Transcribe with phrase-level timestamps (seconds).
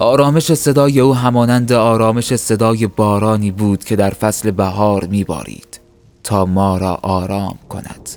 [0.00, 5.80] آرامش صدای او همانند آرامش صدای بارانی بود که در فصل بهار میبارید
[6.24, 8.08] تا ما را آرام کند.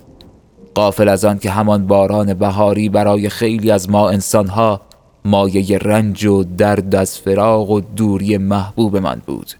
[0.76, 4.82] قافل از آن که همان باران بهاری برای خیلی از ما انسانها
[5.26, 9.52] مایه رنج و درد از فراغ و دوری محبوب من بود.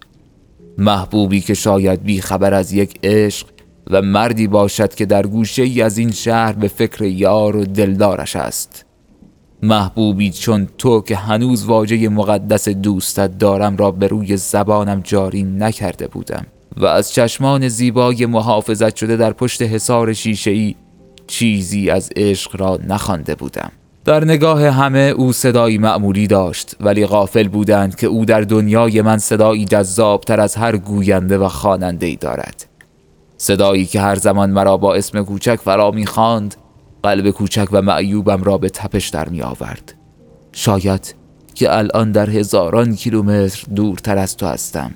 [0.78, 3.46] محبوبی که شاید بی خبر از یک عشق
[3.90, 8.36] و مردی باشد که در گوشه ای از این شهر به فکر یار و دلدارش
[8.36, 8.84] است.
[9.62, 16.06] محبوبی چون تو که هنوز واژه مقدس دوستت دارم را به روی زبانم جاری نکرده
[16.06, 16.46] بودم.
[16.76, 20.14] و از چشمان زیبای محافظت شده در پشت حصار
[20.46, 20.74] ای
[21.26, 23.72] چیزی از عشق را نخوانده بودم.
[24.04, 29.18] در نگاه همه او صدایی معمولی داشت ولی غافل بودند که او در دنیای من
[29.18, 32.66] صدایی جذابتر از هر گوینده و خواننده ای دارد.
[33.36, 36.54] صدایی که هر زمان مرا با اسم کوچک فرا می‌خواند
[37.02, 39.94] قلب کوچک و معیوبم را به تپش در می آورد.
[40.52, 41.14] شاید
[41.54, 44.92] که الان در هزاران کیلومتر دورتر از تو هستم.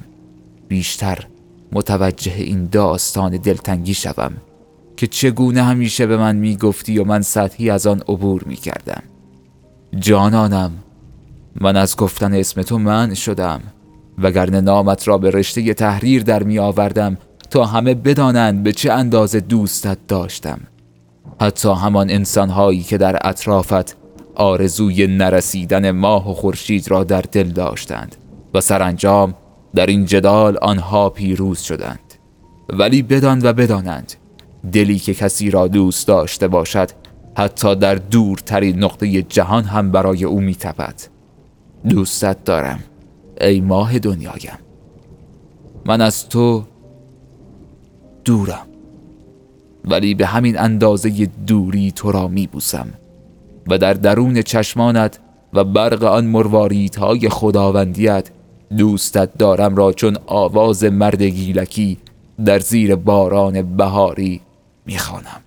[0.69, 1.27] بیشتر
[1.73, 4.33] متوجه این داستان دلتنگی شوم
[4.97, 9.03] که چگونه همیشه به من می‌گفتی و من سطحی از آن عبور می کردم.
[9.99, 10.73] جانانم
[11.61, 13.61] من از گفتن اسم تو من شدم.
[14.19, 17.17] وگرنه نامت را به رشته تحریر در می آوردم
[17.51, 20.61] تا همه بدانند به چه اندازه دوستت داشتم.
[21.41, 23.97] حتی همان انسانهایی که در اطرافت
[24.35, 28.17] آرزوی نرسیدن ماه و خورشید را در دل داشتند
[28.55, 29.35] و سرانجام
[29.75, 32.01] در این جدال آنها پیروز شدند.
[32.69, 34.13] ولی بدان و بدانند
[34.73, 36.91] دلی که کسی را دوست داشته باشد
[37.37, 40.95] حتی در دورترین نقطه جهان هم برای او میتپد.
[41.89, 42.81] دوستت دارم
[43.41, 44.59] ای ماه دنیایم.
[45.87, 46.65] من از تو
[48.25, 48.67] دورم.
[49.87, 52.89] ولی به همین اندازه دوری تو را میبوسم
[53.69, 55.19] و در درون چشمانت
[55.53, 58.31] و برق آن مرواریدهای خداوندیت
[58.79, 61.99] دوستت دارم را چون آواز مرد گیلکی
[62.45, 64.41] در زیر باران بهاری
[64.87, 65.46] می‌خوانم.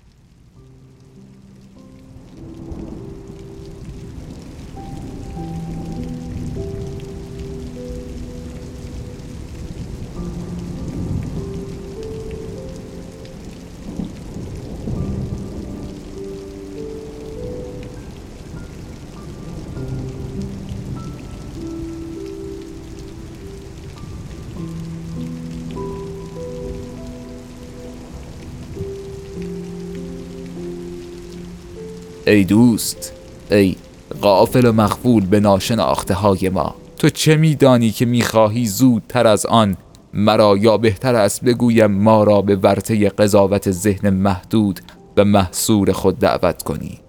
[32.29, 33.13] ای دوست
[33.51, 33.75] ای
[34.22, 36.75] غافل و مخفول به ناشناخته های ما.
[36.97, 39.78] تو چه میدانی که می‌خواهی زودتر از آن؟
[40.13, 44.79] مرا یا بهتر است بگویم ما را به ورطه قضاوت ذهن محدود
[45.17, 47.00] و محصور خود دعوت کنی.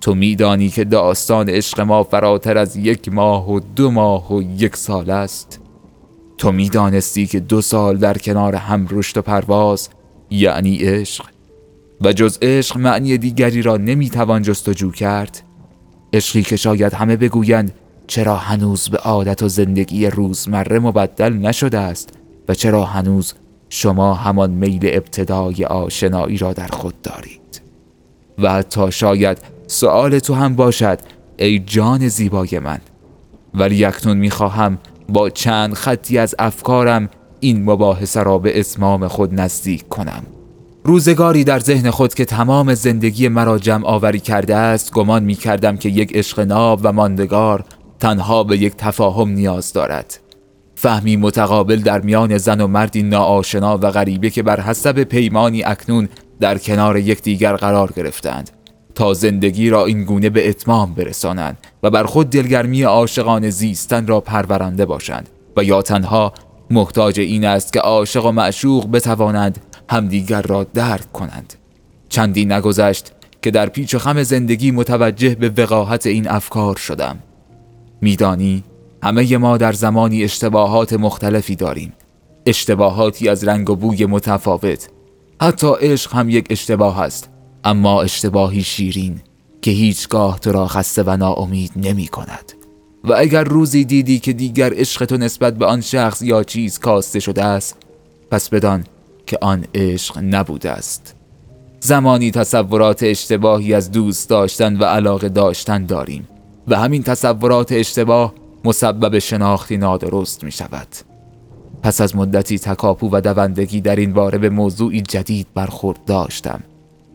[0.00, 4.76] تو میدانی که داستان عشق ما فراتر از یک ماه و دو ماه و یک
[4.76, 5.60] سال است.
[6.38, 9.88] تو می‌دانستی که دو سال در کنار هم رشد و پرواز
[10.30, 11.31] یعنی عشق
[12.04, 15.42] و جز عشق معنی دیگری را نمی‌توان جستجو کرد
[16.12, 17.72] عشقی که شاید همه بگویند
[18.06, 22.08] چرا هنوز به عادت و زندگی روزمره مبدل نشده است
[22.48, 23.34] و چرا هنوز
[23.68, 27.62] شما همان میل ابتدای آشنایی را در خود دارید؟
[28.38, 30.98] و حتی شاید سوال تو هم باشد
[31.36, 32.78] ای جان زیبای من
[33.54, 37.08] ولی اکنون می‌خواهم با چند خطی از افکارم
[37.40, 40.22] این مباحثه را به اسمام خود نزدیک کنم.
[40.84, 45.76] روزگاری در ذهن خود که تمام زندگی مرا جمع آوری کرده است گمان می کردم
[45.76, 47.64] که یک عشق ناب و ماندگار
[48.00, 50.18] تنها به یک تفاهم نیاز دارد.
[50.74, 56.08] فهمی متقابل در میان زن و مردی ناآشنا و غریبه که بر حسب پیمانی اکنون
[56.40, 58.50] در کنار یکدیگر قرار گرفتند.
[58.94, 64.20] تا زندگی را این گونه به اتمام برسانند و بر خود دلگرمی عاشقان زیستن را
[64.20, 66.32] پرورنده باشند و یا تنها
[66.70, 69.58] محتاج این است که عاشق و معشوق بتوانند
[69.90, 71.54] همدیگر را درک کنند.
[72.08, 73.12] چندی نگذشت
[73.42, 77.18] که در پیچ و خم زندگی متوجه به وقاحت این افکار شدم.
[78.00, 78.64] میدانی
[79.02, 81.92] همه ما در زمانی اشتباهات مختلفی داریم.
[82.46, 84.88] اشتباهاتی از رنگ و بوی متفاوت.
[85.40, 87.28] حتی عشق هم یک اشتباه است.
[87.64, 89.20] اما اشتباهی شیرین
[89.62, 92.52] که هیچگاه تو را خسته و ناامید نمی کند.
[93.04, 97.20] و اگر روزی دیدی که دیگر عشق تو نسبت به آن شخص یا چیز کاسته
[97.20, 97.76] شده است
[98.30, 98.84] پس بدان
[99.32, 101.14] که آن عشق نبوده است.
[101.80, 106.28] زمانی تصورات اشتباهی از دوست داشتن و علاقه داشتن داریم
[106.68, 108.34] و همین تصورات اشتباه
[108.64, 110.86] مسبب شناختی نادرست می شود
[111.82, 116.60] پس از مدتی تکاپو و دوندگی در این باره به موضوعی جدید برخورد داشتم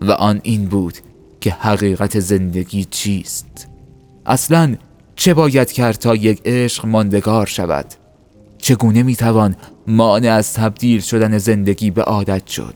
[0.01, 0.97] و آن این بود
[1.41, 3.67] که حقیقت زندگی چیست؟
[4.25, 4.75] اصلا
[5.15, 7.85] چه باید کرد تا یک عشق ماندگار شود؟
[8.67, 9.55] چگونه می‌توان
[9.87, 12.75] مانع از تبدیل شدن زندگی به عادت شد؟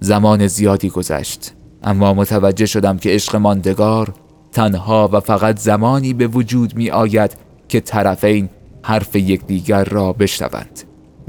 [0.00, 1.52] زمان زیادی گذشت
[1.82, 4.14] اما متوجه شدم که عشق ماندگار
[4.52, 7.36] تنها و فقط زمانی به وجود می آید
[7.68, 8.48] که طرفین
[8.82, 10.82] حرف یکدیگر را بشنوند.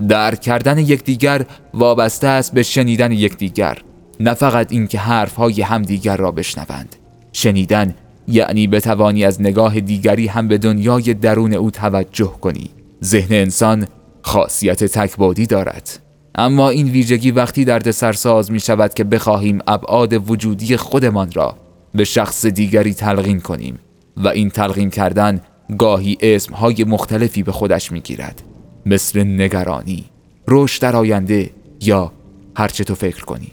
[0.08, 3.78] درک کردن یکدیگر وابسته است به شنیدن یکدیگر
[4.20, 6.96] نه فقط اینکه حرفهای همدیگر را بشنوند.
[7.32, 7.96] شنیدن
[8.28, 12.77] یعنی بتوانی از نگاه دیگری هم به دنیای درون او توجه کنی.
[13.04, 13.88] ذهن انسان
[14.22, 16.00] خاصیت تکبادی دارد.
[16.36, 21.56] اما این ویژگی وقتی درد سرساز می شود که بخواهیم ابعاد وجودی خودمان را
[21.94, 23.80] به شخص دیگری تلقین کنیم
[24.18, 25.42] و این تلقین کردن
[25.78, 28.44] گاهی اسمهای مختلفی به خودش می گیرد
[28.86, 30.06] مثل نگرانی،
[30.48, 31.50] رشد در آینده
[31.82, 32.12] یا
[32.56, 33.52] هرچه تو فکر کنی.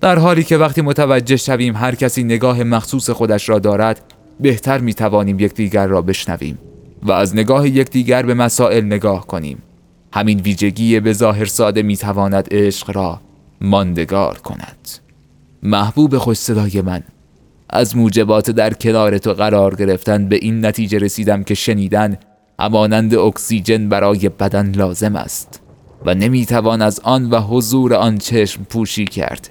[0.00, 4.00] در حالی که وقتی متوجه شویم هر کسی نگاه مخصوص خودش را دارد
[4.40, 6.58] بهتر می توانیم یکدیگر را بشنویم.
[7.04, 9.62] و از نگاه یکدیگر به مسائل نگاه کنیم.
[10.12, 13.20] همین ویژگی به ظاهر ساده می تواند عشق را
[13.60, 14.88] ماندگار کند.
[15.62, 17.02] محبوب خوش صدای من
[17.70, 22.16] از موجبات در کنار تو قرار گرفتن به این نتیجه رسیدم که شنیدن
[22.60, 25.60] همانند اکسیژن برای بدن لازم است
[26.06, 29.50] و نمی‌توان از آن و حضور آن چشم پوشی کرد.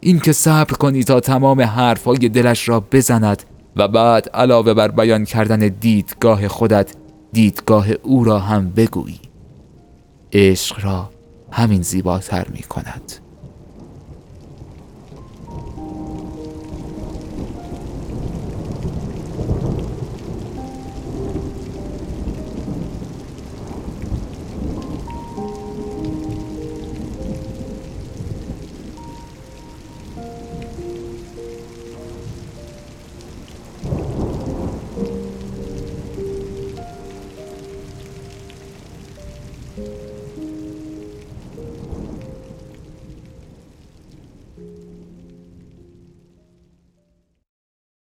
[0.00, 3.42] اینکه صبر کنی تا تمام حرفهای دلش را بزند
[3.76, 6.94] و بعد علاوه بر بیان کردن دیدگاه خودت
[7.32, 9.20] دیدگاه او را هم بگویی.
[10.32, 11.10] عشق را
[11.50, 13.12] همین زیباتر می کند